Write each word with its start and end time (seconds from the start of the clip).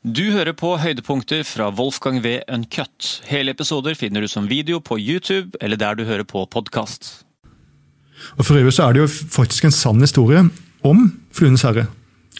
Du 0.00 0.30
hører 0.32 0.54
på 0.56 0.78
høydepunkter 0.80 1.42
fra 1.44 1.66
Wolfgang 1.76 2.22
V. 2.24 2.38
Uncut. 2.48 3.20
Hele 3.28 3.52
episoder 3.52 3.92
finner 3.92 4.24
du 4.24 4.28
som 4.32 4.46
video 4.48 4.78
på 4.80 4.96
YouTube 4.96 5.58
eller 5.60 5.76
der 5.76 5.98
du 5.98 6.06
hører 6.08 6.24
på 6.24 6.46
podkast. 6.48 7.26
For 8.40 8.56
øvrig 8.56 8.72
så 8.72 8.86
er 8.86 8.96
det 8.96 9.02
jo 9.02 9.10
faktisk 9.12 9.68
en 9.68 9.76
sann 9.76 10.00
historie 10.00 10.46
om 10.80 11.02
Fluenes 11.36 11.66
herre. 11.68 11.84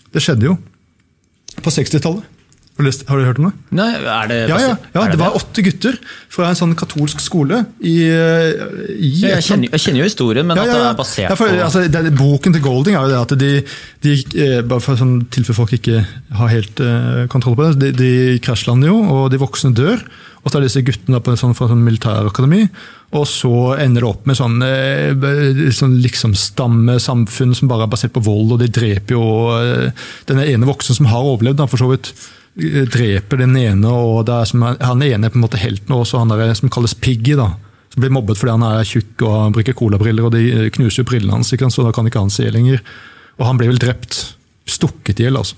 Det 0.09 0.23
skjedde 0.25 0.49
jo 0.49 0.55
på 1.61 1.69
60-tallet. 1.69 2.25
Har, 2.81 2.85
du 2.85 2.89
lest- 2.89 3.09
har 3.09 3.19
du 3.19 3.25
hørt 3.29 3.39
om 3.39 3.51
det? 3.51 3.53
Nei, 3.77 3.89
er 3.93 4.29
det 4.31 4.39
Ja, 4.49 4.59
ja, 4.59 4.77
ja, 4.95 5.09
Det 5.13 5.19
var 5.21 5.37
åtte 5.37 5.63
gutter 5.63 5.99
fra 6.33 6.49
en 6.49 6.57
sånn 6.57 6.73
katolsk 6.75 7.21
skole 7.21 7.67
i, 7.83 8.09
eh, 8.09 8.55
i 8.97 9.11
Ja, 9.21 9.35
jeg, 9.37 9.45
kjenner, 9.45 9.69
jeg 9.75 9.81
kjenner 9.85 10.01
jo 10.01 10.09
historien, 10.09 10.47
men 10.47 10.57
Ja, 10.57 10.63
at 10.63 10.73
det 10.73 10.81
er 10.81 10.97
basert 10.97 11.37
for, 11.37 11.53
på 11.53 11.61
altså, 11.67 11.85
det, 11.91 12.15
Boken 12.17 12.57
til 12.57 12.63
Golding 12.65 12.97
er 12.97 13.05
jo 13.05 13.13
det 13.13 13.21
at 13.21 13.37
de, 13.39 13.53
de 14.01 14.17
eh, 14.41 14.63
bare 14.63 14.81
for 14.81 14.97
sånn 14.97 15.27
tilfelle 15.29 15.59
folk 15.61 15.77
ikke 15.77 16.07
har 16.33 16.49
helt 16.49 16.81
uh, 16.81 17.27
kontroll 17.29 17.59
på 17.59 17.69
det, 17.69 17.93
de, 17.93 17.93
de 18.01 18.41
krasjlander 18.41 18.89
jo, 18.89 18.97
og 19.05 19.31
de 19.31 19.41
voksne 19.43 19.75
dør. 19.77 20.01
Og 20.41 20.49
så 20.49 20.57
er 20.57 20.65
disse 20.65 20.81
guttene 20.85 21.21
på 21.21 21.33
en 21.35 21.39
sånn, 21.41 21.55
fra 21.57 21.69
sånn 21.69 21.83
militærakademi. 21.85 22.63
Og 23.19 23.27
så 23.29 23.53
ender 23.83 24.05
det 24.05 24.09
opp 24.09 24.29
med 24.29 24.39
sånn, 24.39 24.61
sånn 25.77 25.97
liksom 26.01 26.37
stammesamfunn 26.39 27.57
som 27.59 27.71
bare 27.71 27.85
er 27.89 27.93
basert 27.93 28.15
på 28.15 28.23
vold, 28.25 28.55
og 28.55 28.63
de 28.63 28.71
dreper 28.73 29.17
jo 29.17 29.25
eh, 29.59 30.05
den 30.31 30.41
ene 30.45 30.69
voksne 30.69 30.97
som 30.97 31.11
har 31.11 31.27
overlevd, 31.27 31.59
da, 31.61 31.67
for 31.69 31.83
så 31.83 31.91
vidt. 31.91 32.13
Dreper 32.61 33.41
den 33.41 33.57
ene, 33.57 33.89
og 33.89 34.27
det 34.29 34.37
er 34.37 34.49
som, 34.51 34.65
han 34.65 35.03
ene 35.07 35.29
er 35.29 35.33
på 35.33 35.41
en 35.41 35.45
måte 35.47 35.61
helten, 35.61 35.95
og 35.95 36.05
også 36.05 36.21
han 36.21 36.33
der 36.33 36.53
som 36.59 36.73
kalles 36.73 36.95
Piggy. 36.95 37.37
da, 37.39 37.53
som 37.91 38.05
blir 38.05 38.13
mobbet 38.15 38.39
fordi 38.39 38.55
han 38.55 38.67
er 38.69 38.87
tjukk 38.87 39.25
og 39.27 39.33
han 39.35 39.55
bruker 39.57 39.77
colabriller, 39.77 40.27
og 40.29 40.35
de 40.37 40.43
eh, 40.51 40.69
knuser 40.77 41.03
jo 41.03 41.09
brillene 41.11 41.39
hans, 41.39 41.51
så 41.51 41.87
da 41.87 41.95
kan 41.95 42.07
ikke 42.07 42.23
han 42.23 42.33
se 42.33 42.47
lenger. 42.53 42.83
Og 43.41 43.47
han 43.49 43.59
blir 43.59 43.73
vel 43.73 43.81
drept. 43.83 44.21
Stukket 44.71 45.19
i 45.19 45.27
hjel, 45.27 45.39
altså. 45.41 45.57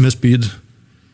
Med 0.00 0.14
spyd. 0.14 0.48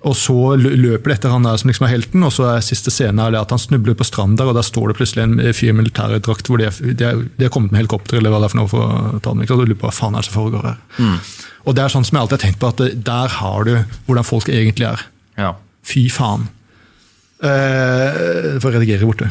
Og 0.09 0.15
så 0.17 0.35
løper 0.57 1.11
det 1.11 1.17
etter 1.19 1.33
han 1.35 1.45
der 1.45 1.59
som 1.61 1.69
liksom 1.69 1.85
er 1.85 1.93
helten, 1.93 2.23
og 2.25 2.33
så 2.33 2.47
er 2.55 2.63
siste 2.65 2.93
scene 2.93 3.21
er 3.21 3.37
at 3.37 3.51
han 3.53 3.61
snubler 3.61 3.97
på 3.99 4.07
stranden 4.09 4.39
der, 4.41 4.49
og 4.49 4.57
der 4.57 4.65
står 4.65 4.89
det 4.89 4.97
plutselig 4.97 5.27
en 5.27 5.35
fyr 5.53 5.75
i 5.75 5.77
militærdrakt 5.77 6.49
hvor 6.49 6.61
de 6.61 6.71
er, 6.71 6.79
de, 6.81 7.05
er, 7.05 7.21
de 7.37 7.45
er 7.45 7.53
kommet 7.53 7.75
med 7.75 7.83
helikopter, 7.83 8.17
eller 8.17 8.33
hva 8.33 8.41
det 8.41 8.49
er 8.49 8.55
for 8.55 8.61
noe 8.63 8.71
for 8.73 8.87
å 8.87 9.21
ta 9.21 9.35
dem. 9.35 9.43
ikke 9.45 9.59
og 9.59 9.61
du 9.61 9.73
lurer 9.75 9.81
på 9.83 9.91
hva 9.91 9.97
faen 9.99 10.17
er 10.17 10.25
det 10.25 10.31
som 10.31 10.39
foregår 10.39 10.71
her. 10.71 10.79
Og 11.69 11.77
det 11.77 11.85
er 11.85 11.93
sånn 11.93 12.07
som 12.09 12.17
jeg 12.17 12.25
alltid 12.25 12.39
har 12.39 12.45
tenkt 12.47 12.63
på, 12.63 12.71
at 12.73 13.05
der 13.11 13.37
har 13.37 13.69
du 13.69 13.75
hvordan 14.07 14.29
folk 14.31 14.49
egentlig 14.49 14.89
er. 14.95 15.05
ja. 15.37 15.53
Fy 15.91 16.09
faen. 16.13 16.49
Eh, 17.41 18.57
å 18.61 18.71
redigere 18.71 19.07
borte. 19.09 19.27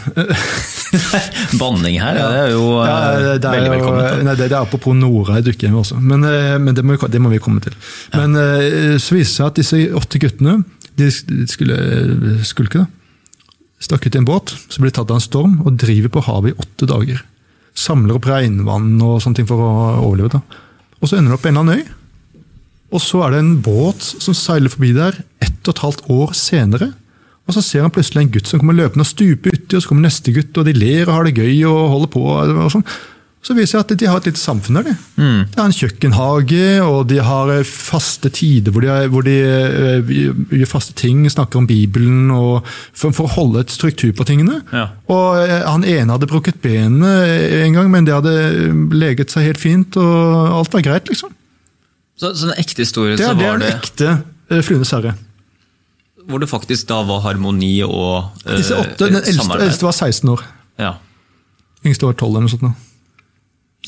Banning 1.62 2.00
her, 2.02 2.18
ja, 2.18 2.30
det 2.34 2.40
er 2.42 2.54
jo 2.56 2.64
Ja, 2.82 2.96
eh, 3.14 3.26
det 3.38 3.46
er 3.46 3.60
veldig 3.60 3.74
velkomment. 3.76 4.24
Nei, 4.26 4.34
det, 4.34 4.48
det 4.50 4.56
er 4.56 4.64
apropos 4.64 4.96
Nora 4.98 5.38
i 5.38 5.44
Dukkehjem 5.46 5.76
også, 5.78 6.00
men, 6.02 6.26
uh, 6.26 6.56
men 6.58 6.74
det, 6.74 6.82
må 6.82 6.96
vi, 6.96 7.10
det 7.14 7.22
må 7.22 7.30
vi 7.30 7.42
komme 7.44 7.62
til. 7.62 7.76
Men 8.16 8.34
eh, 8.40 8.96
så 8.98 9.14
viste 9.14 9.30
det 9.30 9.36
seg 9.36 9.52
at 9.52 9.60
disse 9.62 9.82
åtte 10.00 10.22
guttene 10.24 10.56
de 10.98 11.10
skulle 11.14 11.78
skulke. 12.50 12.82
da. 12.82 13.54
Stakk 13.80 14.08
ut 14.08 14.18
i 14.18 14.20
en 14.20 14.28
båt, 14.28 14.56
så 14.68 14.82
ble 14.82 14.90
de 14.90 14.98
tatt 14.98 15.14
av 15.14 15.20
en 15.20 15.24
storm 15.24 15.60
og 15.62 15.78
driver 15.80 16.12
på 16.18 16.24
havet 16.26 16.56
i 16.56 16.66
åtte 16.66 16.90
dager. 16.90 17.22
Samler 17.78 18.18
opp 18.18 18.26
regnvann 18.28 18.96
og 19.06 19.22
sånne 19.22 19.40
ting 19.40 19.48
for 19.48 19.62
å 19.62 19.70
overleve. 20.02 20.40
da. 20.40 20.66
Og 20.98 21.08
så 21.08 21.20
ender 21.20 21.32
de 21.32 21.38
opp 21.38 21.46
på 21.46 21.52
en 21.54 21.62
eller 21.62 21.78
annen 21.78 21.86
øy. 21.86 21.94
Og 22.90 23.06
så 23.06 23.22
er 23.22 23.36
det 23.36 23.44
en 23.44 23.54
båt 23.64 24.02
som 24.02 24.34
seiler 24.34 24.74
forbi 24.74 24.96
der 24.98 25.22
ett 25.46 25.62
og 25.70 25.76
et 25.76 25.84
halvt 25.86 26.04
år 26.10 26.34
senere. 26.36 26.90
Og 27.50 27.56
så 27.58 27.64
ser 27.66 27.82
han 27.82 27.90
plutselig 27.96 28.22
en 28.28 28.34
gutt 28.38 28.46
som 28.52 28.62
kommer 28.62 28.78
løpende 28.78 29.02
og 29.02 29.10
stuper 29.10 29.56
uti, 29.58 29.74
og 29.74 29.82
så 29.82 29.90
kommer 29.90 30.06
neste 30.06 30.30
gutt, 30.36 30.54
og 30.62 30.68
de 30.70 30.74
ler 30.78 31.08
og 31.10 31.16
har 31.18 31.24
det 31.26 31.40
gøy 31.42 31.64
og 31.66 31.80
holder 31.96 32.12
på. 32.14 32.22
og 32.30 32.70
sånn. 32.76 32.86
Så 33.42 33.56
viser 33.56 33.80
det 33.80 33.96
at 33.96 34.00
de 34.02 34.08
har 34.12 34.18
et 34.20 34.26
lite 34.28 34.42
samfunn 34.42 34.76
der. 34.82 34.90
De. 34.90 34.94
de 35.48 35.56
har 35.62 35.70
en 35.70 35.74
kjøkkenhage, 35.74 36.64
og 36.84 37.06
de 37.08 37.22
har 37.24 37.50
eh, 37.54 37.62
faste 37.64 38.28
tider 38.36 38.74
hvor 38.76 38.84
de, 38.84 38.90
er- 38.92 39.08
hvor 39.10 39.24
de 39.24 39.36
eh, 39.40 40.12
gjør 40.60 40.68
faste 40.68 40.94
ting, 41.00 41.22
snakker 41.32 41.62
om 41.62 41.66
Bibelen, 41.70 42.30
og 42.36 42.68
for, 42.92 43.16
for 43.16 43.30
å 43.30 43.34
holde 43.38 43.64
et 43.64 43.72
struktur 43.72 44.12
på 44.14 44.28
tingene. 44.28 44.60
Ja. 44.76 44.90
Og 45.08 45.40
eh, 45.46 45.64
Han 45.66 45.88
ene 45.88 46.12
hadde 46.18 46.28
brukket 46.30 46.60
benet 46.62 47.64
en 47.64 47.80
gang, 47.80 47.90
men 47.90 48.06
det 48.06 48.14
hadde 48.20 48.36
leget 49.00 49.32
seg 49.32 49.48
helt 49.48 49.64
fint, 49.64 49.96
og 49.98 50.60
alt 50.60 50.76
var 50.76 50.84
greit. 50.86 51.08
liksom. 51.10 51.32
Så, 52.20 52.34
så 52.36 52.52
en 52.52 52.60
ekte 52.60 52.84
historie, 52.84 53.16
Det 53.16 53.24
så 53.24 53.32
var 53.34 53.40
det 53.40 53.48
er 53.48 53.56
var 53.56 53.64
en 53.64 53.80
ekte 53.80 54.64
Fluenes 54.68 54.92
herre. 54.92 55.16
Hvor 56.30 56.42
det 56.42 56.50
faktisk 56.52 56.90
da 56.90 57.02
var 57.08 57.24
harmoni 57.26 57.80
og 57.86 58.30
uh, 58.46 58.54
Disse 58.54 58.78
åtte, 58.78 59.08
Den 59.10 59.20
eldste, 59.24 59.58
eldste 59.66 59.88
var 59.88 59.96
16 59.98 60.30
år. 60.36 60.46
Ja. 60.80 60.94
Yngste 61.86 62.08
var 62.10 62.16
12 62.18 62.30
eller 62.30 62.46
noe 62.46 62.54
sånt. 62.54 62.68
nå. 62.68 62.76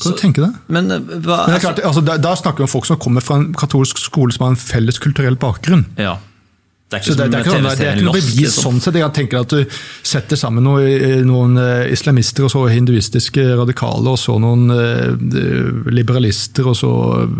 Kan 0.02 0.14
du 0.14 0.18
tenke 0.18 0.42
deg? 0.42 0.56
Men 0.72 0.90
eh, 0.90 1.02
hva 1.22 1.42
Men 1.46 1.54
det 1.54 1.62
klart, 1.62 1.80
altså, 1.84 2.02
da, 2.04 2.16
da 2.20 2.32
snakker 2.38 2.64
vi 2.64 2.66
om 2.66 2.72
folk 2.72 2.88
som 2.88 2.98
kommer 3.00 3.24
fra 3.24 3.38
en 3.38 3.50
katolsk 3.54 4.00
skole 4.00 4.34
som 4.34 4.46
har 4.46 4.54
en 4.54 4.60
felles 4.60 4.98
kulturell 5.02 5.36
bakgrunn. 5.40 5.84
Ja. 6.00 6.16
Det 6.92 6.98
er 6.98 7.02
ikke 7.02 7.16
det, 7.16 7.26
det, 7.32 7.38
er 7.38 7.46
ikke, 7.46 7.60
noe- 7.64 7.72
det 7.78 7.86
er 7.88 7.96
ikke 7.96 8.04
noe 8.04 8.18
bevis 8.20 8.56
sånn 8.60 8.80
sett. 8.84 8.98
Jeg 9.00 9.12
tenker 9.16 9.40
at 9.40 9.52
du 9.56 9.76
setter 10.12 10.36
sammen 10.36 10.66
noen, 10.66 11.24
noen 11.26 11.56
eh, 11.62 11.86
islamister, 11.94 12.44
og 12.44 12.52
så 12.52 12.66
hinduistiske 12.68 13.46
radikale, 13.56 14.12
og 14.12 14.18
så 14.20 14.36
noen 14.42 14.68
eh, 14.76 15.08
liberalister, 15.96 16.68
og 16.68 16.76
så 16.76 16.90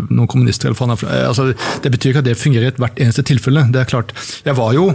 noen 0.09 0.27
kommunister. 0.31 0.73
Altså, 0.73 1.51
det 1.83 1.91
betyr 1.93 2.13
ikke 2.15 2.23
at 2.25 2.29
det 2.31 2.37
fungerer 2.41 2.71
i 2.73 2.81
hvert 2.81 2.97
eneste 3.05 3.25
tilfelle. 3.29 3.67
Det 3.73 3.83
er 3.83 3.89
klart. 3.93 4.13
Jeg 4.47 4.57
var 4.57 4.73
jo, 4.77 4.89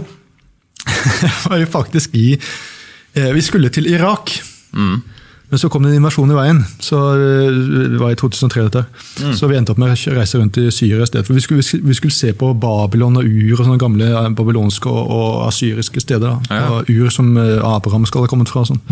jeg 1.23 1.33
var 1.45 1.57
jo 1.63 1.69
faktisk 1.71 2.15
i 2.19 2.27
eh, 2.35 3.31
Vi 3.35 3.41
skulle 3.45 3.69
til 3.73 3.87
Irak. 3.91 4.35
Men 5.49 5.59
så 5.59 5.69
kom 5.69 5.81
det 5.83 5.89
en 5.91 5.97
invasjon 5.97 6.29
i 6.29 6.35
veien. 6.37 6.59
så 6.79 6.97
eh, 7.17 7.55
Det 7.93 7.99
var 7.99 8.11
i 8.13 8.17
2003. 8.19 8.63
dette. 8.67 8.83
Så 9.35 9.47
vi 9.49 9.57
endte 9.57 9.73
opp 9.73 9.79
med 9.81 9.89
å 9.95 10.13
reise 10.13 10.37
rundt 10.37 10.59
i 10.61 10.67
Syria 10.71 11.01
i 11.01 11.09
stedet. 11.09 11.25
for 11.25 11.33
Vi 11.33 11.41
skulle, 11.41 11.63
vi 11.83 11.93
skulle 11.97 12.13
se 12.13 12.33
på 12.37 12.51
Babylon 12.53 13.17
og 13.17 13.25
Ur 13.25 13.55
og 13.57 13.65
sånne 13.65 13.79
gamle 13.81 14.11
eh, 14.11 14.29
babylonske 14.37 14.89
og, 14.89 15.09
og 15.09 15.47
asyriske 15.47 16.03
steder. 16.05 16.37
da. 16.37 16.55
Ja. 16.59 16.69
Og 16.77 16.89
Ur 16.93 17.09
som 17.09 17.33
eh, 17.37 17.57
Abraham 17.65 18.05
skal 18.05 18.27
ha 18.27 18.31
kommet 18.31 18.49
fra. 18.53 18.61
og 18.61 18.67
sånn. 18.73 18.83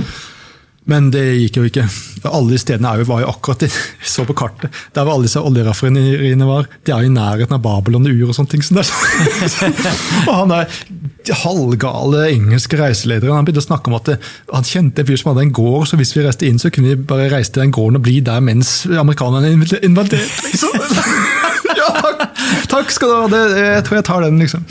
Men 0.88 1.10
det 1.12 1.24
gikk 1.42 1.60
jo 1.60 1.66
ikke. 1.68 1.84
Alle 2.28 2.54
de 2.54 2.60
stedene 2.62 2.94
jo, 3.02 3.08
var 3.10 3.24
jo 3.24 3.32
akkurat 3.32 3.66
det. 3.66 3.72
Så 4.08 4.24
på 4.28 4.36
kartet. 4.38 4.72
Der 4.96 5.04
hvor 5.04 5.18
alle 5.18 5.28
disse 5.28 5.42
oljeraffineriene 5.44 6.48
var. 6.48 6.70
De 6.88 6.94
er 6.96 7.04
jo 7.04 7.12
i 7.12 7.14
nærheten 7.14 7.58
av 7.58 7.64
Babylon 7.64 8.08
og 8.08 8.14
Ur 8.16 8.32
og 8.32 8.38
sånne 8.38 8.54
ting. 8.54 8.64
Så 8.64 8.86
sånn. 8.88 9.76
og 10.30 10.34
han 10.34 10.54
der 10.54 11.36
halvgale 11.42 12.30
engelske 12.32 12.80
reiselederen 12.80 13.36
han 13.36 13.48
begynte 13.48 13.66
å 13.66 13.68
snakke 13.68 13.92
om 13.92 13.98
at 13.98 14.14
han 14.54 14.68
kjente 14.68 15.04
en 15.04 15.10
fyr 15.10 15.20
som 15.20 15.34
hadde 15.34 15.44
en 15.48 15.56
gård, 15.58 15.90
så 15.90 16.00
hvis 16.00 16.14
vi 16.16 16.24
reiste 16.24 16.48
inn, 16.48 16.62
så 16.62 16.72
kunne 16.72 16.94
vi 16.94 17.08
bare 17.10 17.28
reise 17.34 17.52
til 17.52 17.66
den 17.66 17.74
gården 17.76 18.00
og 18.00 18.06
bli 18.06 18.22
der 18.24 18.44
mens 18.44 18.72
amerikanerne 18.88 19.52
invaderte. 19.84 20.22
Liksom. 20.48 20.78
ja, 21.82 21.90
takk, 22.00 22.24
takk 22.72 22.96
skal 22.96 23.12
du 23.12 23.18
ha. 23.18 23.28
Det, 23.34 23.44
jeg 23.60 23.84
tror 23.90 24.00
jeg 24.00 24.08
tar 24.08 24.24
den, 24.24 24.40
liksom. 24.40 24.64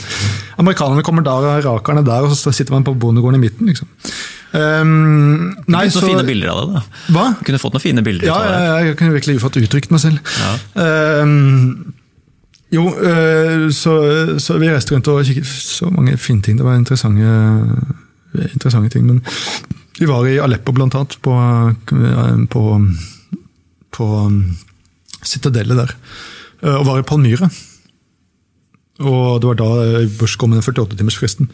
Amerikanerne 0.57 1.05
kommer 1.05 1.25
der, 1.25 1.45
og 1.45 1.61
irakerne 1.61 2.05
der, 2.07 2.25
og 2.25 2.33
så 2.39 2.55
sitter 2.55 2.73
man 2.73 2.87
på 2.87 2.97
bondegården 2.97 3.37
i 3.37 3.45
midten. 3.45 3.69
liksom. 3.69 3.93
Um, 4.57 5.53
nei, 5.69 5.83
fått 5.87 5.93
så 5.99 6.01
noen 6.05 6.13
fine 6.17 6.25
bilder 6.27 6.49
av 6.53 6.59
det. 6.59 6.73
da. 6.73 6.81
Hva? 7.13 7.25
Du 7.37 7.43
Kunne 7.45 7.59
fått 7.61 7.75
noen 7.77 7.83
fine 7.83 8.03
bilder 8.05 8.27
Ja, 8.29 8.37
det. 8.41 8.57
ja, 8.65 8.75
jeg 8.87 8.97
kunne 8.99 9.13
virkelig 9.17 9.39
fått 9.43 9.59
uttrykt 9.61 9.91
meg 9.93 10.01
selv. 10.03 10.33
Ja. 10.41 10.51
Um, 11.21 11.93
jo, 12.73 12.83
øh, 12.99 13.67
så, 13.71 13.93
så 14.43 14.57
vi 14.59 14.67
reiste 14.71 14.95
rundt 14.95 15.07
og 15.07 15.21
kikket 15.27 15.47
så 15.47 15.87
mange 15.93 16.17
fine 16.19 16.41
ting. 16.43 16.57
Det 16.59 16.65
var 16.67 16.75
interessante, 16.75 17.29
interessante 18.51 18.89
ting. 18.95 19.05
Men 19.07 19.21
vi 19.99 20.09
var 20.09 20.27
i 20.27 20.37
Aleppo 20.43 20.73
blant 20.75 20.95
annet, 20.99 21.15
på, 21.23 21.33
øh, 21.95 22.43
på, 22.51 22.65
på 23.95 24.09
um, 24.25 24.41
Citadellet 25.23 25.77
der. 25.79 25.95
øh, 26.63 26.75
Og 26.79 26.85
var 26.85 26.99
i 26.99 27.07
Palmyra. 27.07 27.49
Og 28.99 29.41
det 29.41 29.47
var 29.47 29.57
da 29.59 30.05
Bush 30.19 30.37
kom 30.37 30.49
med 30.49 30.61
den 30.61 30.73
48-timersfristen. 30.73 31.47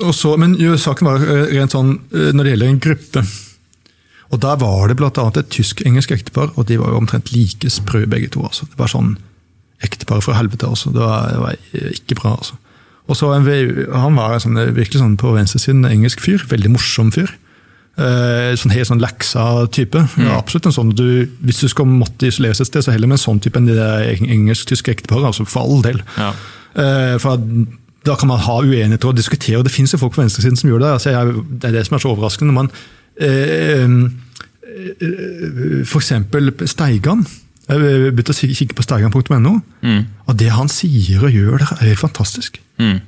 Og 0.00 0.14
så- 0.14 0.36
Men 0.38 0.54
jo, 0.58 0.76
saken 0.76 1.06
var 1.06 1.18
øh, 1.22 1.46
rent 1.54 1.70
sånn 1.72 2.00
øh, 2.12 2.32
når 2.32 2.42
det 2.44 2.52
gjelder 2.52 2.68
en 2.68 2.80
gruppe. 2.80 3.24
Og 4.32 4.40
der 4.40 4.56
var 4.56 4.88
det 4.88 4.98
annet 5.18 5.36
et 5.36 5.50
tysk-engelsk 5.50 6.10
ektepar, 6.10 6.50
og 6.56 6.66
de 6.66 6.78
var 6.80 6.90
jo 6.90 6.96
omtrent 6.98 7.30
like 7.32 7.70
sprø 7.70 8.04
begge 8.10 8.28
to. 8.32 8.42
altså. 8.42 8.66
Det 8.66 8.78
var 8.78 8.88
sånn 8.88 9.16
ektepar 9.84 10.20
fra 10.22 10.34
helvete, 10.34 10.66
altså. 10.66 10.90
Det 10.92 10.98
var, 11.00 11.28
det 11.30 11.38
var 11.38 11.56
ikke 11.92 12.14
bra, 12.18 12.32
altså. 12.36 12.54
Og 13.06 13.16
så 13.16 13.34
en, 13.36 13.44
Han 13.92 14.16
var 14.16 14.32
en 14.34 14.40
sånn, 14.40 14.74
virkelig 14.74 14.98
sånn 15.02 15.16
på 15.20 15.34
venstresiden 15.36 15.84
engelsk 15.84 16.20
fyr. 16.20 16.38
Veldig 16.48 16.70
morsom 16.72 17.12
fyr. 17.12 17.30
Eh, 17.96 18.56
sånn 18.58 18.72
Helt 18.72 18.88
sånn 18.88 19.00
leksa 19.02 19.68
type. 19.70 20.00
Ja, 20.18 20.38
absolutt 20.38 20.66
en 20.66 20.72
sånn 20.72 20.94
du, 20.96 21.26
Hvis 21.44 21.60
du 21.60 21.68
skal 21.68 21.86
måtte 21.86 22.26
isoleres 22.26 22.60
et 22.60 22.66
sted, 22.66 22.82
så 22.82 22.90
heller 22.90 23.06
med 23.06 23.20
en 23.20 23.26
sånn 23.26 23.40
type 23.44 23.56
enn 23.60 23.66
det 23.68 24.18
engelsk-tyske 24.24 24.90
ekteparet. 24.96 25.26
Altså 25.30 25.46
for 25.46 25.62
all 25.68 25.82
del. 25.84 26.00
Ja. 26.18 26.32
Eh, 26.74 27.18
for 27.18 27.36
da 28.04 28.16
kan 28.20 28.28
man 28.28 28.42
ha 28.44 28.58
uenigheter 28.60 29.10
og 29.10 29.16
diskutere, 29.16 29.58
og 29.58 29.64
det 29.66 29.72
finnes 29.72 29.94
jo 29.94 30.00
folk 30.00 30.14
på 30.16 30.22
venstresiden 30.22 30.58
som 30.60 30.70
gjør 30.70 30.84
det. 30.84 30.90
Altså, 30.98 31.14
jeg, 31.14 31.46
det 31.62 31.70
er 31.70 31.78
det 31.78 31.86
som 31.86 31.96
er 31.96 32.04
så 32.04 32.12
overraskende. 32.12 32.52
når 32.52 32.58
man 32.60 32.70
eh, 33.16 33.88
F.eks. 34.74 35.88
For 35.88 36.02
eksempel 36.02 36.52
Steigan. 36.66 37.24
Jeg 37.64 37.80
begynte 38.12 38.34
å 38.34 38.36
kikke 38.36 38.76
på 38.76 38.84
steigan.no. 38.84 39.54
Og 40.28 40.38
det 40.40 40.50
han 40.52 40.68
sier 40.68 41.24
og 41.24 41.32
gjør, 41.32 41.62
det 41.62 41.68
er 41.78 41.92
helt 41.94 42.02
fantastisk. 42.02 42.60
Mm. 42.82 42.98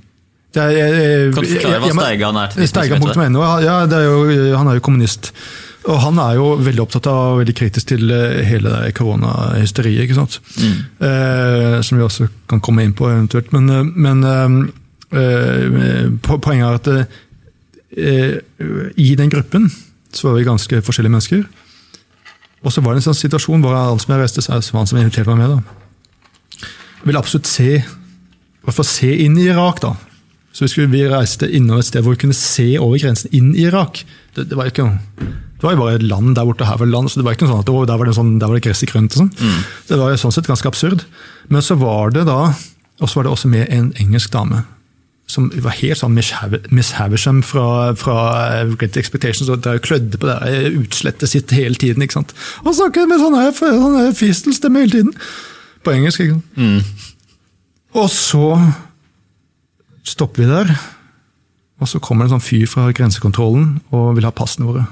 Er, 0.56 0.70
jeg, 0.72 1.32
Kan 1.34 1.44
du 1.44 1.50
forklare 1.50 1.80
hva 1.82 1.92
Steigan 1.98 2.40
er? 2.40 2.58
Steigan.no, 2.70 3.42
ja, 3.60 3.78
er 3.84 4.06
jo, 4.06 4.20
han 4.56 4.70
er 4.70 4.78
jo 4.78 4.84
kommunist. 4.86 5.32
Og 5.86 6.00
han 6.02 6.18
er 6.18 6.38
jo 6.38 6.46
veldig 6.66 6.82
opptatt 6.82 7.06
av 7.10 7.34
og 7.34 7.40
veldig 7.42 7.54
kritisk 7.54 7.92
til 7.92 8.10
eh, 8.10 8.40
hele 8.48 8.88
koronahysteriet. 8.96 10.06
ikke 10.06 10.16
sant? 10.16 10.40
Mm. 10.58 10.80
Eh, 11.06 11.76
som 11.86 11.98
vi 11.98 12.06
også 12.06 12.26
kan 12.50 12.62
komme 12.64 12.82
inn 12.86 12.96
på 12.96 13.06
eventuelt. 13.10 13.52
Men, 13.54 13.70
eh, 13.70 13.84
men 13.94 14.24
eh, 14.26 14.42
eh, 14.42 14.56
Poenget 15.10 16.66
er 16.66 16.78
at 16.80 16.88
eh, 17.96 18.34
i 18.96 19.14
den 19.18 19.30
gruppen 19.32 19.70
så 20.12 20.28
var 20.28 20.38
vi 20.38 20.46
ganske 20.48 20.80
forskjellige 20.82 21.12
mennesker. 21.12 21.44
Og 22.66 22.72
så 22.72 22.82
var 22.82 22.94
det 22.94 23.02
en 23.02 23.08
sånn 23.10 23.20
situasjon 23.20 23.62
hvor 23.62 23.76
alle 23.76 24.00
som 24.02 24.14
jeg 24.14 24.22
reiste, 24.22 24.42
så 24.42 24.56
var 24.56 24.82
han 24.82 24.90
som 24.90 24.98
inviterte 24.98 25.30
meg 25.30 25.44
med. 25.44 25.58
da. 25.58 26.66
Jeg 27.02 27.10
ville 27.10 27.20
absolutt 27.20 27.50
se, 27.50 27.70
i 27.78 28.66
hvert 28.66 28.78
fall 28.80 28.88
se 28.88 29.12
inn 29.26 29.36
i 29.38 29.46
Irak. 29.52 29.82
da. 29.84 29.92
Så 30.56 30.64
vi, 30.64 30.70
skulle, 30.72 30.90
vi 30.90 31.04
reiste 31.10 31.48
innover 31.52 31.84
et 31.84 31.90
sted 31.90 32.02
hvor 32.02 32.16
vi 32.16 32.22
kunne 32.24 32.36
se 32.36 32.70
over 32.80 32.98
grensen 32.98 33.34
inn 33.36 33.52
i 33.54 33.66
Irak. 33.68 34.00
Det, 34.34 34.48
det 34.48 34.56
var 34.58 34.72
ikke 34.72 34.88
det 35.56 35.64
var 35.64 35.72
jo 35.72 35.80
bare 35.80 35.96
et 35.96 36.04
land 36.04 36.34
der 36.36 36.44
borte, 36.44 36.66
her 36.68 36.76
var 36.80 36.88
land, 36.90 37.08
så 37.08 37.20
det 37.20 37.24
var 37.24 37.36
ikke 37.36 37.46
sånn 37.48 37.62
at 37.62 37.70
å, 37.72 37.78
der 37.88 37.96
var 37.96 38.08
det, 38.08 38.14
sånn, 38.16 38.34
der 38.40 38.50
var 38.50 38.58
det 38.58 38.64
gresset 38.66 38.90
grønt. 38.90 39.14
og 39.16 39.22
sånn. 39.22 39.52
Det 39.88 39.96
var 40.00 40.10
jo 40.12 40.18
sånn 40.20 40.34
sett 40.36 40.48
ganske 40.50 40.68
absurd. 40.68 41.04
Men 41.48 41.64
så 41.64 41.78
var 41.80 42.12
det 42.12 42.26
da, 42.28 42.50
og 43.00 43.08
så 43.08 43.16
var 43.18 43.24
det 43.28 43.32
også 43.32 43.48
med 43.52 43.70
en 43.72 43.86
engelsk 44.02 44.34
dame. 44.34 44.64
Som 45.26 45.48
var 45.58 45.74
helt 45.74 45.98
sånn 45.98 46.14
Miss 46.14 46.92
Havisham 46.94 47.40
fra, 47.42 47.92
fra 47.98 48.16
eh, 48.60 48.74
Great 48.78 48.96
Expectations. 48.96 49.48
og 49.50 49.64
Der 49.64 49.80
klødde 49.82 50.18
på 50.22 50.28
det 50.28 50.36
der 50.38 50.76
utslettet 50.78 51.28
sitt 51.32 51.50
hele 51.50 51.74
tiden. 51.74 52.02
ikke 52.02 52.20
sant? 52.20 52.34
Og 52.64 52.76
snakket 52.78 53.08
med 53.10 53.18
sånn 53.18 53.34
her, 53.34 54.12
fistelstemme 54.14 54.84
hele 54.84 54.92
tiden. 54.94 55.14
På 55.82 55.90
engelsk. 55.96 56.20
ikke 56.20 56.38
sant? 56.38 57.02
Og 57.96 58.10
så 58.12 58.44
stopper 60.06 60.44
vi 60.44 60.48
der, 60.50 60.70
og 61.80 61.88
så 61.90 61.98
kommer 61.98 62.24
det 62.24 62.30
en 62.30 62.38
sånn 62.38 62.46
fyr 62.46 62.66
fra 62.70 62.86
grensekontrollen 62.94 63.80
og 63.90 64.14
vil 64.16 64.24
ha 64.28 64.30
passene 64.30 64.68
våre. 64.68 64.84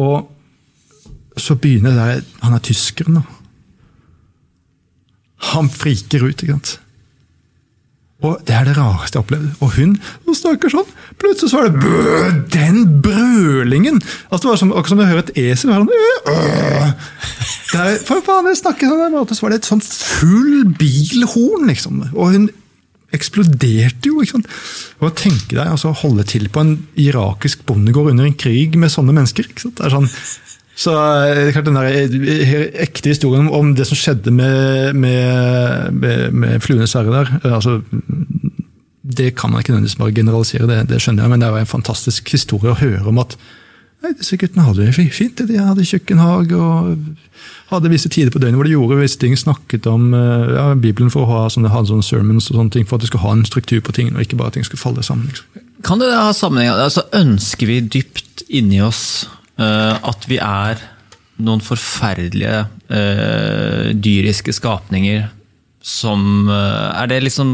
Og 0.00 0.32
så 1.40 1.56
begynner 1.60 1.92
det 1.92 2.00
der 2.00 2.44
Han 2.46 2.54
er 2.56 2.64
tyskeren, 2.64 3.18
da. 3.20 3.22
Han 5.52 5.68
friker 5.70 6.24
ut, 6.24 6.42
ikke 6.42 6.56
sant. 6.56 6.78
Og 8.24 8.38
det 8.48 8.54
er 8.56 8.64
det 8.64 8.76
rareste 8.78 9.18
jeg 9.18 9.20
har 9.20 9.26
opplevd. 9.26 9.48
Og 9.60 9.72
hun 9.76 9.96
hun 10.24 10.36
snakker 10.36 10.72
sånn. 10.72 10.92
Plutselig 11.20 11.52
så 11.52 11.60
var 11.60 11.68
det 11.68 11.82
bø, 11.82 12.12
den 12.54 12.78
brølingen! 13.04 14.00
Altså 14.30 14.46
det 14.46 14.50
var 14.50 14.60
som, 14.62 14.72
Akkurat 14.72 14.92
som 14.94 15.02
du 15.02 15.04
hører 15.04 15.24
et 15.24 15.34
esel. 15.42 15.74
Sånn, 15.74 15.90
øh, 15.92 16.30
øh. 16.32 17.98
For 18.08 18.24
faen, 18.24 18.48
jeg 18.48 18.62
snakker 18.62 18.88
sånn 18.88 19.12
måte, 19.12 19.36
så 19.36 19.44
var 19.44 19.52
det 19.52 19.60
et 19.60 19.68
sånn 19.68 19.84
full 19.84 20.64
bilhorn, 20.80 21.68
liksom. 21.68 22.00
Og 22.14 22.32
hun 22.32 22.48
eksploderte 23.16 24.10
jo. 24.10 24.22
ikke 24.22 24.38
sant? 24.38 24.50
Og 25.04 25.14
tenke 25.18 25.52
deg 25.52 25.66
altså, 25.68 25.92
holde 26.00 26.24
til 26.28 26.48
på 26.52 26.64
en 26.64 26.74
irakisk 27.00 27.66
bondegård 27.68 28.14
under 28.14 28.28
en 28.28 28.38
krig 28.38 28.78
med 28.80 28.92
sånne 28.92 29.14
mennesker. 29.16 29.48
ikke 29.50 29.68
sant? 29.68 29.76
Det 29.78 29.86
er 29.90 29.96
sånn, 29.98 30.08
så 30.76 30.92
eh, 30.92 31.34
det 31.34 31.44
er 31.48 31.54
klart 31.56 31.68
den 31.70 31.78
der 31.78 31.88
eh, 31.88 32.56
ekte 32.84 33.14
historien 33.14 33.48
om 33.48 33.72
det 33.76 33.86
som 33.88 33.98
skjedde 33.98 34.32
med, 34.34 34.92
med, 34.94 35.92
med, 35.96 36.32
med 36.36 36.64
Fluenes 36.64 36.96
herre 36.98 37.14
der 37.14 37.30
eh, 37.42 37.52
altså, 37.56 37.80
Det 39.02 39.32
kan 39.38 39.50
man 39.50 39.62
ikke 39.62 39.72
nødvendigvis 39.72 40.00
bare 40.00 40.12
generalisere, 40.12 40.68
det, 40.68 40.88
det 40.90 41.00
skjønner 41.00 41.24
jeg, 41.24 41.32
men 41.32 41.40
det 41.40 41.48
er 41.48 41.62
en 41.62 41.74
fantastisk 41.76 42.28
historie 42.34 42.74
å 42.74 42.80
høre 42.80 43.06
om 43.08 43.22
at 43.22 43.38
nei, 44.02 44.12
disse 44.18 44.36
guttene 44.36 44.66
hadde 44.66 44.84
det 44.84 45.12
fint. 45.14 45.40
De 45.48 45.58
hadde 45.62 45.86
kjøkkenhage 45.86 46.58
og 46.58 46.96
hadde 47.70 47.90
visse 47.90 48.10
tider 48.12 48.30
på 48.34 48.40
døgnet 48.42 48.58
hvor 48.58 48.68
de 48.68 48.74
gjorde 48.74 48.98
visse 49.00 49.20
ting. 49.20 49.36
Snakket 49.38 49.86
om 49.90 50.10
eh, 50.14 50.52
ja, 50.56 50.66
Bibelen 50.74 51.12
for 51.12 51.24
å 51.24 51.30
ha 51.32 51.46
sånne, 51.52 51.72
hadde 51.72 51.90
sånne 51.92 52.06
sermons 52.06 52.50
og 52.50 52.60
sånne 52.60 52.74
ting, 52.74 52.86
for 52.88 52.98
at 52.98 53.06
de 53.06 53.10
skulle 53.10 53.24
ha 53.26 53.34
en 53.36 53.46
struktur 53.48 53.82
på 53.84 53.94
tingene, 53.96 54.18
og 54.18 54.26
ikke 54.26 54.38
bare 54.40 54.52
at 54.52 54.58
ting 54.58 54.66
skulle 54.66 54.82
falle 54.82 55.06
sammen. 55.06 55.30
Liksom. 55.30 55.64
Kan 55.86 56.02
det 56.02 56.12
ha 56.14 56.30
sammenheng 56.34 56.72
altså 56.72 57.04
Ønsker 57.14 57.68
vi 57.68 57.80
dypt 57.84 58.46
inni 58.48 58.80
oss 58.84 59.26
eh, 59.26 59.35
at 59.56 60.26
vi 60.28 60.36
er 60.42 60.82
noen 61.40 61.62
forferdelige 61.64 62.62
uh, 62.92 63.88
dyriske 63.92 64.52
skapninger 64.56 65.26
som 65.86 66.48
uh, 66.48 66.92
Er 66.96 67.10
det 67.12 67.22
liksom 67.26 67.52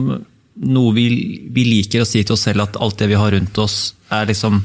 noe 0.62 0.94
vi, 0.94 1.06
vi 1.54 1.64
liker 1.66 2.02
å 2.02 2.08
si 2.08 2.22
til 2.22 2.36
oss 2.36 2.44
selv, 2.46 2.66
at 2.66 2.78
alt 2.82 2.98
det 3.00 3.08
vi 3.10 3.18
har 3.18 3.32
rundt 3.34 3.58
oss, 3.62 3.94
er 4.12 4.28
liksom 4.28 4.60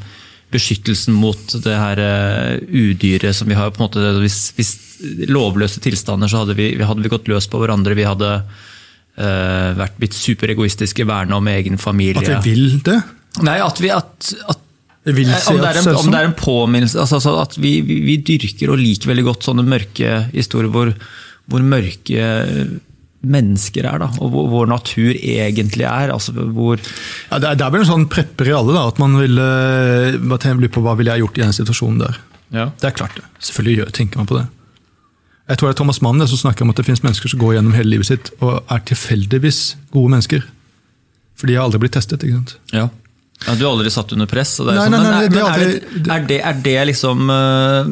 beskyttelsen 0.52 1.16
mot 1.16 1.56
det 1.64 1.76
her 1.76 2.02
uh, 2.02 2.58
udyret 2.68 3.36
som 3.36 3.50
vi 3.50 3.58
har 3.58 3.72
på 3.74 3.82
en 3.82 3.88
måte, 3.88 4.12
Hvis, 4.22 4.42
hvis 4.58 4.74
lovløse 5.30 5.82
tilstander, 5.84 6.30
så 6.32 6.44
hadde 6.44 6.58
vi, 6.58 6.72
hadde 6.82 7.04
vi 7.04 7.12
gått 7.12 7.30
løs 7.32 7.48
på 7.52 7.62
hverandre. 7.62 7.98
Vi 7.98 8.08
hadde 8.08 8.32
eh, 8.42 9.74
vært 9.78 9.98
blitt 10.00 10.18
superegoistiske, 10.18 11.06
verna 11.06 11.38
om 11.38 11.50
egen 11.52 11.78
familie. 11.82 12.24
At 12.24 12.48
vi 12.48 12.56
vil 12.56 12.80
det. 12.86 12.98
Nei, 13.46 13.60
at 13.62 13.82
vi 13.84 13.92
at, 13.94 14.32
at 14.50 14.64
Jeg 15.08 15.16
vil 15.16 15.30
si 15.32 15.54
om, 15.54 15.62
det 15.62 15.70
er 15.70 15.80
en, 15.80 15.94
om 15.96 16.10
det 16.12 16.20
er 16.20 16.28
en 16.28 16.36
påminnelse 16.36 17.00
altså, 17.00 17.22
altså 17.22 17.36
At 17.40 17.54
vi, 17.56 17.78
vi, 17.86 18.02
vi 18.04 18.18
dyrker 18.28 18.74
og 18.74 18.82
liker 18.82 19.14
veldig 19.14 19.24
godt 19.30 19.48
sånne 19.48 19.64
mørke 19.64 20.18
historier 20.34 20.72
hvor, 20.74 20.92
hvor 21.48 21.64
mørke 21.64 22.28
mennesker 23.28 23.88
er, 23.90 24.02
da, 24.04 24.10
og 24.22 24.30
hvor 24.34 24.50
hvor 24.52 24.68
natur 24.70 25.16
egentlig 25.18 25.88
er. 25.88 26.12
altså 26.14 26.34
hvor 26.36 26.78
Ja, 26.78 27.40
det, 27.40 27.48
er, 27.50 27.56
det 27.56 27.66
er 27.66 27.72
vel 27.74 27.84
en 27.84 27.90
sånn 27.90 28.10
prepper 28.12 28.52
i 28.52 28.56
alle, 28.56 28.76
da, 28.76 28.86
at 28.92 29.00
man 29.02 29.18
vil 29.20 29.40
eh, 29.42 30.38
tenke 30.38 30.60
lurer 30.62 30.76
på 30.76 30.84
hva 30.86 30.94
ville 31.00 31.16
jeg 31.16 31.26
gjort 31.26 31.40
i 31.40 31.46
den 31.46 31.58
situasjonen 31.58 32.04
der. 32.04 32.20
Det 32.80 32.92
er 32.92 32.96
klart 32.96 33.18
det. 33.18 33.26
Selvfølgelig 33.44 33.82
gjør, 33.82 33.96
tenker 33.98 34.22
man 34.22 34.30
på 34.30 34.38
det. 34.38 34.46
Jeg 35.48 35.60
tror 35.60 35.70
det 35.70 35.74
er 35.74 35.80
Thomas 35.80 36.02
Mann 36.04 36.28
som 36.28 36.40
snakker 36.40 36.66
om 36.66 36.72
at 36.74 36.80
det 36.80 36.86
finnes 36.88 37.04
mennesker 37.04 37.32
som 37.32 37.40
går 37.40 37.58
gjennom 37.58 37.76
hele 37.76 37.94
livet 37.96 38.10
sitt 38.10 38.32
og 38.38 38.60
er 38.68 38.84
tilfeldigvis 38.88 39.62
gode 39.96 40.12
mennesker. 40.12 40.48
For 41.40 41.48
de 41.48 41.56
har 41.56 41.68
aldri 41.68 41.82
blitt 41.86 41.96
testet. 41.96 42.24
ikke 42.24 42.42
sant? 42.42 42.58
Ja. 42.76 42.88
Ja, 43.46 43.54
du 43.54 43.64
har 43.68 43.76
aldri 43.76 43.92
satt 43.94 44.12
under 44.16 44.26
press? 44.30 44.56
Er, 44.60 44.72
Nei, 44.74 44.76
sånn, 44.88 44.96
nei, 44.98 45.02
nei, 45.04 45.24
er- 45.28 45.30
det 45.30 45.42
er 45.42 45.48
er, 45.48 45.64
det, 45.70 46.10
er, 46.16 46.28
det, 46.32 46.38
er 46.42 46.62
det 46.66 46.76
liksom 46.90 47.30
eh, 47.30 47.90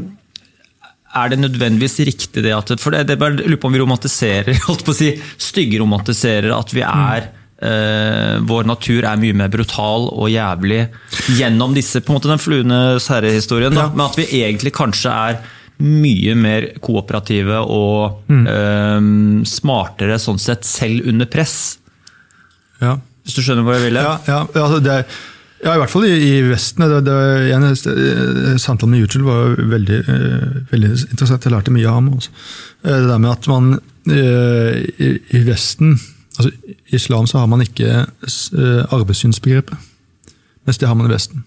Er 1.21 1.30
det 1.31 1.38
nødvendigvis 1.44 2.00
riktig 2.09 2.42
det 2.44 2.51
at 2.56 2.74
For 2.81 2.95
det, 2.95 3.03
det 3.07 3.15
er 3.15 3.21
bare, 3.21 3.38
lurer 3.45 3.59
på 3.62 3.69
om 3.69 3.75
vi 3.77 3.81
romantiserer, 3.83 4.57
holdt 4.68 4.86
på 4.88 4.95
å 4.95 4.97
si, 4.97 5.12
styggeromantiserer 5.50 6.50
at 6.56 6.74
vi 6.75 6.81
er 6.88 7.27
eh, 7.62 8.39
Vår 8.50 8.65
natur 8.71 9.06
er 9.07 9.21
mye 9.21 9.38
mer 9.38 9.53
brutal 9.53 10.09
og 10.12 10.31
jævlig 10.33 10.81
gjennom 11.38 11.77
disse 11.77 12.01
på 12.01 12.12
en 12.12 12.18
måte 12.19 12.30
den 12.33 12.42
fluenes 12.42 13.06
herre-historien. 13.13 13.74
Ja. 13.77 13.88
Men 13.94 14.07
at 14.09 14.18
vi 14.19 14.25
egentlig 14.42 14.74
kanskje 14.75 15.13
er 15.30 15.39
mye 15.86 16.36
mer 16.39 16.68
kooperative 16.83 17.57
og 17.69 18.30
eh, 18.31 19.07
smartere 19.50 20.18
sånn 20.24 20.38
sett, 20.39 20.63
selv 20.68 21.07
under 21.12 21.27
press. 21.31 21.56
Ja. 22.81 22.97
Hvis 23.25 23.36
du 23.39 23.42
skjønner 23.44 23.65
hvor 23.65 23.75
jeg 23.77 23.88
vil? 23.89 23.97
Ja, 24.00 24.13
ja, 24.30 24.38
altså 24.45 24.77
det, 24.86 25.00
ja, 25.63 25.74
i 25.74 25.80
hvert 25.80 25.92
fall 25.92 26.06
i, 26.07 26.13
i 26.13 26.42
Vesten. 26.50 26.84
Det, 26.90 27.02
det, 27.07 27.16
en, 27.56 27.63
eh, 27.63 28.57
samtalen 28.62 28.92
med 28.92 29.06
Yuchel 29.06 29.25
var 29.25 29.56
veldig, 29.72 30.00
eh, 30.12 30.57
veldig 30.72 30.92
interessant. 31.10 31.46
Jeg 31.48 31.54
lærte 31.56 31.74
mye 31.74 31.88
av 31.90 32.00
ham. 32.00 32.10
Også. 32.18 32.34
Eh, 32.84 32.92
Det 32.92 33.10
der 33.10 33.24
med 33.24 33.31
at 33.31 33.48
man 33.48 33.80
i, 34.06 35.10
i 35.34 35.40
Vesten 35.48 35.96
altså 36.38 36.52
I 36.68 36.75
islam 36.94 37.25
så 37.25 37.40
har 37.40 37.48
man 37.50 37.63
ikke 37.63 38.06
arbeidssynsbegrepet, 38.94 39.74
mens 40.68 40.78
det 40.78 40.88
har 40.88 40.94
man 40.94 41.07
i 41.09 41.14
Vesten. 41.14 41.44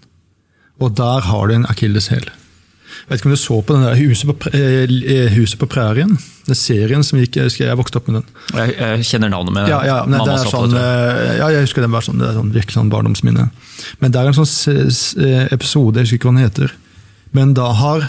Og 0.81 0.97
der 0.97 1.21
har 1.21 1.47
du 1.47 1.55
en 1.55 1.67
akilleshæl. 1.69 2.27
Jeg 2.89 3.11
vet 3.11 3.21
ikke 3.21 3.29
om 3.29 3.35
du 3.35 3.41
så 3.41 3.57
på 3.63 3.77
den 3.77 3.85
der 3.87 3.99
Huset 4.01 4.29
på, 4.29 4.51
eh, 4.57 5.29
huset 5.35 5.61
på 5.61 5.69
prærien? 5.71 6.15
Den 6.49 6.59
serien 6.59 7.05
som 7.05 7.19
gikk, 7.21 7.37
jeg 7.37 7.49
husker 7.49 7.67
jeg 7.67 7.79
vokste 7.79 8.01
opp 8.01 8.09
med 8.09 8.21
den. 8.21 8.31
Jeg, 8.57 8.75
jeg 8.79 9.07
kjenner 9.11 9.33
navnet 9.33 9.55
med 9.57 9.69
Ja, 9.71 9.81
ja, 9.87 9.99
men 10.05 10.17
det 10.17 10.25
mamma 10.25 10.37
er 10.41 10.53
sånn, 10.53 10.77
eh, 10.81 11.33
ja, 11.41 11.51
jeg 11.55 11.67
husker 11.67 11.85
den 11.85 11.95
var 11.95 12.07
sånn, 12.07 12.21
det 12.21 12.31
er 12.31 12.39
sånn 12.39 12.53
virkelig 12.55 12.79
sånn 12.79 12.93
barndomsminne. 12.93 13.49
Men 14.01 14.15
det 14.15 14.21
er 14.21 14.31
en 14.31 14.39
sånn 14.39 14.51
eh, 14.75 15.45
episode, 15.55 16.01
jeg 16.01 16.09
husker 16.09 16.21
ikke 16.21 16.31
hva 16.31 16.37
den 16.37 16.47
heter, 16.47 16.75
men 17.37 17.55
da 17.57 17.71
har, 17.77 18.09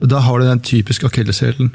da 0.00 0.24
har 0.24 0.40
du 0.40 0.48
den 0.48 0.64
typiske 0.64 1.08
akilleshælen. 1.08 1.72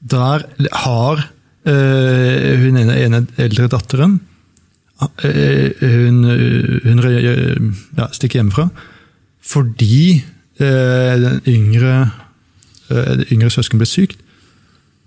Der 0.00 0.46
har 0.86 1.24
øh, 1.66 2.58
hun 2.62 2.78
ene, 2.80 2.96
ene 2.96 3.24
eldre 3.36 3.68
datteren 3.68 4.20
øh, 5.24 5.70
hun, 5.80 6.24
hun 6.86 7.02
ja, 7.98 8.08
stikker 8.14 8.40
hjemmefra 8.40 8.70
fordi 9.40 10.20
eh, 10.20 10.39
den 10.60 11.40
yngre, 11.48 11.94
eh, 12.90 13.14
det 13.20 13.30
yngre 13.32 13.50
søsken 13.50 13.80
ble 13.80 13.88
sykt. 13.88 14.18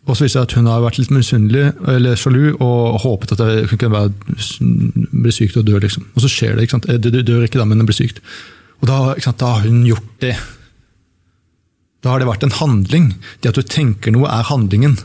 Og 0.04 0.18
så 0.18 0.26
viser 0.26 0.42
det 0.42 0.50
at 0.50 0.56
hun 0.58 0.66
har 0.68 0.82
vært 0.84 0.98
litt 1.00 1.14
misunnelig 1.16 1.70
eller 1.88 2.18
sjalu 2.20 2.58
og 2.60 2.98
håpet 3.06 3.38
at 3.38 3.44
hun 3.70 3.80
kunne 3.80 3.94
være, 3.94 4.12
bli 5.14 5.32
sykt 5.32 5.56
og 5.62 5.66
dø. 5.70 5.78
liksom. 5.80 6.04
Og 6.12 6.26
så 6.26 6.32
skjer 6.32 6.58
det. 6.58 6.66
ikke 6.66 6.76
sant? 6.76 6.90
Det 6.90 7.14
det 7.14 7.24
dør 7.30 7.46
ikke 7.46 7.62
da, 7.62 7.66
men 7.70 7.80
du 7.80 7.86
blir 7.88 7.96
sykt. 7.96 8.20
Og 8.82 8.90
da, 8.90 8.98
sant, 9.24 9.40
da 9.40 9.54
har 9.56 9.64
hun 9.64 9.86
gjort 9.88 10.10
det. 10.20 10.36
Da 12.04 12.12
har 12.12 12.20
det 12.20 12.28
vært 12.28 12.44
en 12.44 12.58
handling. 12.58 13.14
Det 13.40 13.54
at 13.54 13.56
du 13.56 13.64
tenker 13.64 14.12
noe, 14.12 14.28
er 14.28 14.44
handlingen. 14.50 14.98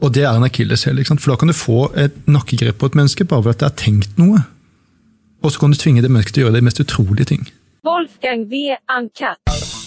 Og 0.00 0.12
det 0.12 0.26
er 0.28 0.36
en 0.36 0.44
akilleshæl. 0.44 1.00
For 1.08 1.32
da 1.32 1.38
kan 1.40 1.48
du 1.48 1.56
få 1.56 1.88
et 1.96 2.12
nakkegrep 2.28 2.76
på 2.76 2.90
et 2.92 2.98
menneske 3.00 3.24
bare 3.24 3.42
for 3.46 3.54
at 3.54 3.62
det 3.64 3.70
er 3.70 3.78
tenkt 3.80 4.20
noe. 4.20 4.44
Og 5.40 5.52
så 5.52 5.62
kan 5.62 5.72
du 5.72 5.80
tvinge 5.80 6.04
det 6.04 6.10
mennesket 6.12 6.36
til 6.36 6.44
å 6.44 6.50
gjøre 6.50 6.60
de 6.60 6.66
mest 6.68 6.84
utrolige 6.84 7.32
ting. 7.32 7.48
Wolfgang 7.82 8.46
V. 8.46 8.76
Ankat. 8.86 9.79